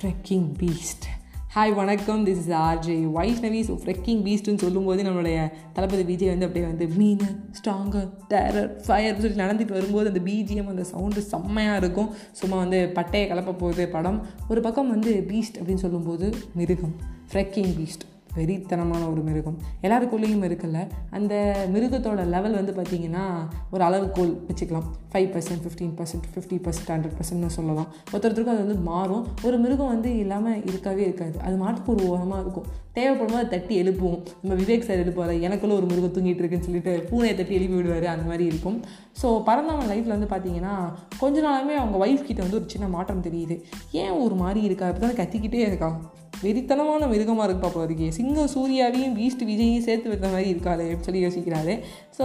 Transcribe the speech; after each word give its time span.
Freaking 0.00 0.46
beast 0.58 1.06
hi 1.54 1.72
வணக்கம். 1.74 2.20
This 2.26 2.38
is 2.42 2.52
RJ 2.58 2.94
Vaishnavi 3.16 3.60
so 3.68 3.74
freaking 3.82 4.20
பீஸ்ட்னு 4.26 4.62
சொல்லும்போது 4.62 5.00
நம்மளுடைய 5.06 5.38
தளபதி 5.72 6.04
விஜய் 6.10 6.28
வந்து 6.28 6.46
அப்படியே 6.46 6.66
வந்து 6.66 6.86
மீன் 6.98 7.24
ஸ்ட்ராங்கர் 7.58 8.06
டேரர் 8.30 8.70
ஃபயர் 8.86 9.20
சொல்லி 9.24 9.42
நடந்துட்டு 9.42 9.76
வரும்போது 9.78 10.10
அந்த 10.12 10.22
பிஜிஎம் 10.28 10.70
அந்த 10.74 10.84
சவுண்டு 10.92 11.22
செம்மையாக 11.32 11.80
இருக்கும். 11.82 12.10
சும்மா 12.40 12.56
வந்து 12.56 12.80
பட்டையை 12.94 13.26
கலப்ப 13.32 13.56
போகுது 13.64 13.86
படம். 13.88 14.26
ஒரு 14.48 14.62
பக்கம் 14.68 14.90
வந்து 14.90 15.24
பீஸ்ட் 15.32 15.60
அப்படின்னு 15.60 15.84
சொல்லும்போது 15.86 16.28
மிருகம். 16.54 16.96
ஃப்ரெக்கிங் 17.32 17.72
பீஸ்ட் 17.80 18.06
வெறித்தனமான 18.38 19.02
ஒரு 19.12 19.22
மிருகம். 19.28 19.56
எல்லாருக்குள்ளேயும் 19.86 20.44
இருக்குல்ல 20.48 20.80
அந்த 21.18 21.34
மிருகத்தோட 21.74 22.24
லெவல் 22.34 22.58
வந்து 22.58 22.74
பார்த்திங்கன்னா 22.78 23.24
ஒரு 23.74 23.82
அளவுக்கோல் 23.88 24.32
வச்சுக்கலாம். 24.48 24.88
Five 25.12 25.28
percent 25.34 25.62
fifteen 25.64 25.94
percent 26.00 26.26
fifty 26.34 26.58
percent 26.66 26.92
hundred 26.94 27.16
பர்சன்ட்னு 27.20 27.56
சொல்லலாம். 27.58 27.88
ஒருத்தருக்கும் 28.12 28.54
அது 28.54 28.64
வந்து 28.64 28.78
மாறும். 28.90 29.24
ஒரு 29.46 29.56
மிருகம் 29.64 29.92
வந்து 29.94 30.12
இல்லாமல் 30.24 30.60
இருக்கவே 30.70 31.02
இருக்காது. 31.08 31.36
அது 31.46 31.56
மாட்டுக்கு 31.62 31.92
ஒரு 31.94 32.04
ஓரமாக 32.12 32.42
இருக்கும். 32.44 32.68
தேவைப்படும் 32.98 33.34
போது 33.36 33.50
தட்டி 33.54 33.74
எழுப்புவோம். 33.82 34.20
நம்ம 34.42 34.54
விவேக் 34.60 34.86
சார் 34.86 35.02
எழுப்புவார் 35.04 35.34
எனக்குள்ள 35.48 35.74
ஒரு 35.80 35.88
மிருகம் 35.90 36.14
தூங்கிட்டு 36.16 36.42
இருக்குன்னு 36.42 36.68
சொல்லிட்டு 36.68 36.94
பூனையை 37.10 37.34
தட்டி 37.40 37.56
எழுப்பி 37.58 37.76
விடுவார் 37.78 38.06
அந்த 38.14 38.24
மாதிரி 38.30 38.46
இருக்கும். 38.52 38.78
ஸோ 39.20 39.28
பறந்தவன் 39.48 39.90
லைஃப்பில் 39.92 40.16
வந்து 40.16 40.30
பார்த்தீங்கன்னா 40.32 40.74
கொஞ்ச 41.22 41.36
நாளாமே 41.48 41.76
அவங்க 41.82 41.98
ஒய்ஃப் 42.06 42.26
கிட்ட 42.30 42.40
வந்து 42.46 42.58
ஒரு 42.60 42.68
சின்ன 42.74 42.88
மாற்றம் 42.96 43.26
தெரியுது. 43.28 43.58
ஏன் 44.02 44.16
ஒரு 44.24 44.36
மாதிரி 44.44 44.62
இருக்கா? 44.70 44.88
இப்போ 44.92 45.02
தான் 45.06 45.20
கத்திக்கிட்டே 45.20 45.62
இருக்கா? 45.70 45.90
வெறித்தனமான 46.42 47.08
மிருகமாக 47.08 47.48
இருக்கு 47.48 47.68
பார்ப்போம் 47.68 47.88
இருக்கே 47.88 48.08
சிங்கம் 48.08 48.48
சூர்யாவையும் 48.54 49.18
பீஸ்ட் 49.18 49.44
விஜயையும் 49.44 49.80
சேர்த்து 49.80 50.08
வைத்த 50.08 50.28
மாதிரி 50.28 50.48
இருக்காது 50.48 50.84
அப்படின்னு 50.84 51.00
சொல்லி 51.00 51.24
யோசிக்கிறாரு. 51.24 51.80
ஸோ 52.18 52.24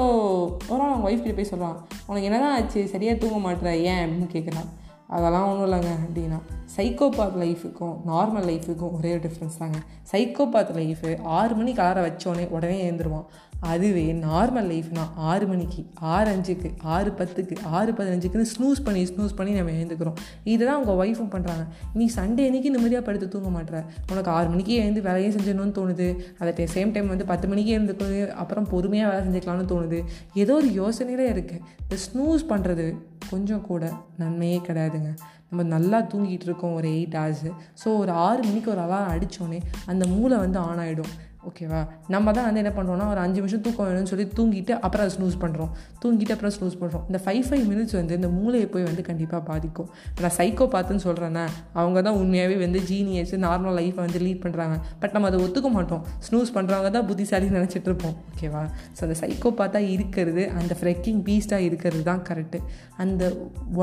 ஒரு 0.70 0.80
நாள் 0.80 0.92
அவங்க 0.92 1.10
ஒய்ஃப் 1.10 1.22
கிட்ட 1.22 1.32
போய் 1.32 1.44
சொல்கிறான் 1.44 1.86
உனக்கு 2.08 2.26
என்னதான் 2.26 2.62
ஆச்சு? 2.62 2.88
சரியாக 2.88 3.18
தூங்க 3.18 3.52
மாட்டேற 3.52 3.72
ஏன்? 3.74 4.10
அப்படின்னு 4.10 4.30
கேட்குறான் 4.32 4.70
அதெல்லாம் 5.08 5.48
ஒன்றும் 5.50 5.72
இல்லைங்க 5.72 5.84
அப்படின்னா. 5.84 6.40
சைக்கோபாத் 6.76 7.40
லைஃபுக்கும் 7.44 7.96
நார்மல் 8.08 8.48
லைஃபுக்கும் 8.52 8.98
ஒரே 8.98 9.16
டிஃப்ரென்ஸ் 9.16 9.58
தாங்க. 9.60 9.78
சைக்கோபாத் 10.12 10.74
லைஃபு 10.76 11.22
ஆறு 11.24 11.56
மணிக்கு 11.56 11.82
அலார 11.82 12.06
வச்சோடனே 12.08 12.48
உடனே 12.50 12.90
எழுந்துருவான். 12.90 13.26
அதுவே 13.72 14.04
நார்மல் 14.26 14.68
லைஃப்னா 14.72 15.04
ஆறு 15.30 15.46
மணிக்கு 15.48 15.82
ஆறு 16.14 16.28
அஞ்சுக்கு 16.34 16.70
ஆறு 16.96 17.10
பத்துக்கு 17.20 17.56
ஆறு 17.78 17.92
பதினஞ்சுக்குன்னு 17.92 18.50
ஸ்னூஸ் 18.54 18.82
பண்ணி 18.86 19.02
ஸ்னூஸ் 19.12 19.36
பண்ணி 19.38 19.52
நம்ம 19.58 19.74
எழுந்துக்கிறோம். 19.78 20.18
இதுதான் 20.54 20.78
அவங்க 20.78 20.94
ஒய்ஃபும் 21.04 21.32
பண்ணுறாங்க 21.36 21.66
நீ 22.00 22.08
சண்டே 22.18 22.46
அன்னைக்கு 22.50 22.74
நிம்மதியாக 22.76 23.06
படுத்து 23.08 23.28
தூங்க 23.36 23.52
மாட்டேற 23.58 23.80
உனக்கு 24.12 24.32
ஆறு 24.38 24.48
மணிக்கே 24.50 24.80
எழுந்து 24.84 25.02
வேலையும் 25.02 25.36
செஞ்சிடணும்னு 25.38 25.78
தோணுது. 25.80 26.10
அதை 26.40 26.68
சேம் 26.76 26.94
டைம் 26.96 27.14
வந்து 27.14 27.26
பத்து 27.32 27.48
மணிக்கே 27.48 27.78
எழுந்துக்கணும் 27.78 28.34
அப்புறம் 28.44 28.68
பொறுமையாக 28.74 29.12
வேலை 29.12 29.24
செஞ்சுக்கலாம்னு 29.28 29.72
தோணுது. 29.74 30.02
ஏதோ 30.44 30.56
ஒரு 30.62 30.72
யோசனையிலே 30.82 31.28
இருக்குது 31.36 31.64
இந்த 31.86 31.98
ஸ்னூஸ் 32.08 32.44
பண்ணுறது 32.52 32.88
கொஞ்சம் 33.32 33.66
கூட 33.70 33.84
நன்மையே 34.18 34.60
கிடையாதுங்க. 34.68 35.12
நம்ம 35.50 35.64
நல்லா 35.74 35.98
தூங்கிட்டு 36.12 36.46
இருக்கோம் 36.48 36.74
ஒரு 36.78 36.88
எயிட் 36.96 37.16
ஹவர்ஸு 37.20 37.50
ஸோ 37.82 37.88
ஒரு 38.02 38.12
ஆறு 38.28 38.42
மணிக்கு 38.48 38.70
ஒரு 38.74 38.82
அலாரம் 38.86 39.14
அடித்தோடனே 39.16 39.60
அந்த 39.92 40.04
மூளை 40.14 40.38
வந்து 40.38 40.60
ஆன் 40.60 40.82
ஆகிடும் 40.84 41.12
ஓகேவா? 41.50 41.80
நம்ம 42.14 42.32
தான் 42.38 42.46
வந்து 42.48 42.62
என்ன 42.64 42.72
பண்ணுறோம்னா 42.78 43.08
ஒரு 43.14 43.20
அஞ்சு 43.24 43.40
நிமிஷம் 43.42 43.64
தூக்கம் 43.66 43.88
வேணும்னு 43.88 44.12
சொல்லி 44.12 44.26
தூங்கிட்டு 44.38 44.74
அப்புறம் 44.86 45.04
அதை 45.06 45.14
ஸ்னூஸ் 45.16 45.38
பண்ணுறோம் 45.44 45.72
தூங்கிட்டு 46.04 46.34
அப்புறம் 46.36 46.54
ஸ்னூஸ் 46.58 46.78
பண்ணுறோம் 46.82 47.04
இந்த 47.10 47.20
ஃபைவ் 47.26 47.44
ஃபைவ் 47.48 47.66
மினிட்ஸ் 47.72 47.96
வந்து 48.00 48.14
இந்த 48.20 48.30
மூளையை 48.38 48.68
போய் 48.74 48.86
வந்து 48.90 49.04
கண்டிப்பாக 49.10 49.42
பாதிக்கும். 49.50 49.90
நான் 50.22 50.36
சைக்கோ 50.40 50.68
பார்த்துன்னு 50.76 51.04
சொல்கிறேன்னா 51.08 51.44
அவங்க 51.74 52.02
தான் 52.08 52.18
உண்மையாகவே 52.22 52.58
வந்து 52.66 52.80
ஜீனியஸ் 52.92 53.34
நார்மல் 53.46 53.78
லைஃப்பை 53.80 54.02
வந்து 54.08 54.22
லீட் 54.26 54.42
பண்ணுறாங்க 54.46 54.78
பட் 55.02 55.14
நம்ம 55.16 55.30
அதை 55.32 55.40
ஒத்துக்க 55.46 55.72
மாட்டோம். 55.78 56.04
ஸ்னூஸ் 56.28 56.54
பண்ணுறவங்க 56.58 56.92
தான் 56.98 57.08
புத்திசாலின்னு 57.10 57.58
நினச்சிட்டு 57.60 57.90
இருப்போம். 57.92 58.16
ஓகேவா? 58.34 58.64
ஸோ 58.98 59.02
அந்த 59.08 59.18
சைக்கோ 59.22 59.52
பார்த்தா 59.62 59.82
இருக்கிறது 59.96 60.46
அந்த 60.60 60.74
ஃப்ரெக்கிங் 60.82 61.22
பீஸ்டாக 61.30 61.68
இருக்கிறது 61.70 62.04
தான் 62.10 62.24
கரெக்டு 62.30 62.60
அந்த 63.04 63.24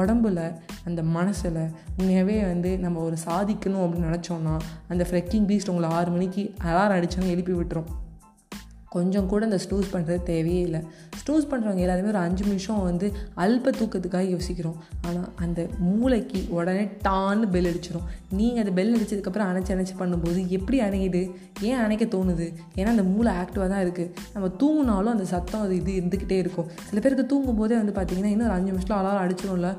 உடம்புல 0.00 0.40
அந்த 0.88 1.00
மனசில் 1.16 1.60
உண்மையாகவே 1.98 2.36
வந்து 2.52 2.70
நம்ம 2.84 3.00
ஒரு 3.08 3.16
சாதிக்கணும் 3.27 3.83
அப்படின்னு 3.84 4.10
நினச்சோன்னா 4.10 4.55
அந்த 4.92 5.02
ஃப்ரெக்கிங் 5.08 5.46
பீஸ்ட் 5.50 5.70
உங்களை 5.73 5.89
ஆறு 5.98 6.11
மணிக்கு 6.11 6.42
அலாரம் 6.68 6.96
அடித்தவங்க 6.98 7.33
எழுப்பி 7.34 7.52
விட்டுரும். 7.55 7.90
கொஞ்சம் 8.95 9.29
கூட 9.33 9.42
இந்த 9.48 9.58
ஸ்டூஸ் 9.64 9.91
பண்ணுறது 9.92 10.20
தேவையே 10.30 10.61
இல்லை. 10.69 10.80
ஸ்டூஸ் 11.20 11.48
பண்ணுறவங்க 11.51 11.83
எல்லாருமே 11.86 12.11
ஒரு 12.14 12.20
அஞ்சு 12.27 12.45
நிமிஷம் 12.51 12.80
வந்து 12.89 13.07
அல்ப 13.45 13.73
தூக்கத்துக்காக 13.79 14.25
யோசிக்கிறோம். 14.35 14.79
ஆனால் 15.07 15.29
அந்த 15.45 15.61
மூளைக்கு 15.89 16.41
உடனே 16.57 16.85
டான்னு 17.07 17.48
பெல் 17.55 17.69
அடிச்சிடும் 17.70 18.07
நீங்கள் 18.39 18.63
அந்த 18.64 18.75
பெல் 18.79 18.95
அடித்ததுக்கப்புறம் 18.97 19.48
அணைச்சி 19.51 19.73
அணைச்சி 19.75 19.95
பண்ணும்போது 20.01 20.41
எப்படி 20.58 20.79
அணையுது? 20.86 21.23
ஏன் 21.69 21.80
அணைக்க 21.85 22.05
தோணுது? 22.17 22.47
ஏன்னா 22.79 22.91
அந்த 22.95 23.07
மூளை 23.13 23.33
ஆக்டிவாக 23.42 23.69
தான் 23.75 23.83
இருக்குது 23.86 24.11
நம்ம 24.35 24.51
தூங்கினாலும் 24.63 25.13
அந்த 25.14 25.27
சத்தம் 25.35 25.64
அது 25.67 25.74
இது 25.80 25.92
இருந்துக்கிட்டே 26.01 26.39
இருக்கும். 26.45 26.69
சில 26.89 26.98
பேருக்கு 27.05 27.27
தூங்கும் 27.33 27.59
போதே 27.61 27.77
வந்து 27.80 27.95
பார்த்திங்கன்னா 27.98 28.47
ஒரு 28.48 28.57
அஞ்சு 28.59 28.70
நிமிஷத்தில் 28.73 28.98
அலாரம் 29.01 29.23
அடிச்சிடும்ல 29.24 29.70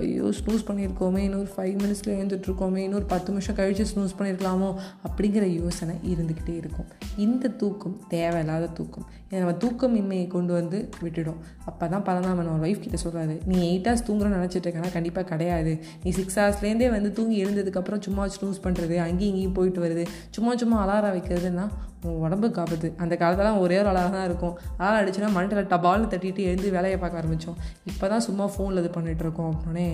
ஐயோ 0.00 0.28
ஸ்னூஸ் 0.40 0.66
பண்ணியிருக்கோமே 0.68 1.22
இன்னொரு 1.28 1.50
ஃபைவ் 1.54 1.74
மினிட்ஸில் 1.82 2.12
எழுந்துட்டுருக்கோமே 2.18 2.82
இன்னொரு 2.86 3.06
பத்து 3.12 3.30
நிமிஷம் 3.32 3.58
கழித்து 3.60 3.86
ஸ்னூஸ் 3.92 4.16
பண்ணியிருக்கலாமோ 4.18 4.70
அப்படிங்கிற 5.06 5.44
யோசனை 5.60 5.94
இருந்துக்கிட்டே 6.12 6.54
இருக்கும். 6.62 6.88
இந்த 7.26 7.50
தூக்கம் 7.62 7.96
தேவையில்லாத 8.14 8.61
தூக்கம். 8.78 9.06
நம்ம 9.32 9.54
தூக்கமின்மையை 9.64 10.26
கொண்டு 10.34 10.52
வந்து 10.58 10.78
விட்டுடும். 11.04 11.38
அப்போ 11.68 11.84
தான் 11.94 12.04
பரந்தாமன் 12.08 12.50
ஒரு 12.54 12.64
ஒய்ஃப் 12.66 12.82
கிட்ட 12.84 12.98
சொல்கிறாரு 13.04 13.34
நீ 13.50 13.56
எயிட் 13.68 13.86
ஹவர்ஸ் 13.88 14.06
தூங்குறோன்னு 14.08 14.38
நினச்சிட்டு 14.38 14.66
இருக்கனா 14.66 14.90
கண்டிப்பாக 14.96 15.26
கிடையாது. 15.32 15.72
நீ 16.02 16.10
சிக்ஸ் 16.18 16.38
ஹவர்ஸ்லேருந்தே 16.40 16.90
வந்து 16.96 17.10
தூங்கி 17.18 17.38
எழுந்ததுக்கப்புறம் 17.44 18.02
சும்மா 18.06 18.24
ஸ்னூஸ் 18.36 18.62
பண்ணுறது 18.66 18.96
அங்கேயும் 19.06 19.32
இங்கேயும் 19.32 19.56
போயிட்டு 19.58 19.82
வருது. 19.86 20.04
சும்மா 20.36 20.54
சும்மா 20.62 20.78
அலாரம் 20.84 21.14
வைக்கிறதுன்னா 21.16 21.66
உன் 22.06 22.20
உடம்புக்கு 22.26 22.60
ஆபத்து 22.60 22.88
அந்த 23.02 23.14
காலத்தெல்லாம் 23.22 23.60
ஒரே 23.64 23.76
ஒரு 23.82 23.88
அலாரம் 23.92 24.16
தான் 24.16 24.26
இருக்கும். 24.28 24.54
அலாரம் 24.78 25.00
அடிச்சுன்னா 25.02 25.30
மண்டல 25.36 25.62
டபால்னு 25.72 26.10
தட்டிட்டு 26.14 26.42
எழுந்து 26.50 26.70
வேலையை 26.76 26.96
பார்க்க 27.02 27.20
ஆரம்பித்தோம் 27.20 27.58
இப்போ 27.90 28.08
தான் 28.12 28.24
சும்மா 28.28 28.46
ஃபோனில் 28.54 28.82
இது 28.82 28.90
பண்ணிகிட்டு 28.96 29.24
இருக்கோம் 29.26 29.52
அப்படின்னே 29.54 29.86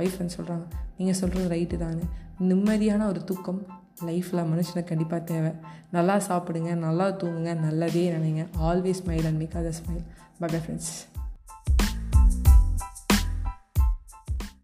ஒய்ஃப்னு 0.00 0.34
சொல்கிறாங்க 0.36 0.64
நீங்கள் 0.98 1.18
சொல்கிறது 1.20 1.48
ரைட்டு 1.54 1.78
தானே 1.84 2.06
நிம்மதியான 2.50 3.06
ஒரு 3.12 3.20
தூக்கம் 3.30 3.60
லைஃப்பில் 4.04 4.46
மனுஷனுக்கு 4.52 4.84
கண்டிப்பாக 4.84 5.24
தேவை. 5.24 5.50
நல்லா 5.90 6.16
சாப்பிடுங்க 6.16 6.74
நல்லா 6.74 7.08
தூங்குங்க 7.08 7.56
நல்லதே 7.56 8.10
நினைங்க. 8.10 8.46
Always 8.62 9.00
smile 9.06 9.26
and 9.26 9.36
make 9.36 9.54
other 9.54 9.74
smile 9.80 10.04
bye 10.38 10.48
bye 10.50 10.58
friends 10.58 11.16